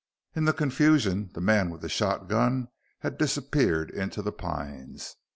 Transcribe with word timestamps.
In 0.35 0.45
the 0.45 0.51
confusion, 0.53 1.29
the 1.35 1.41
man 1.41 1.69
with 1.69 1.81
the 1.81 1.87
shotgun 1.87 2.69
had 3.01 3.19
disappeared 3.19 3.91
into 3.91 4.23
the 4.23 4.31
pines. 4.33 5.15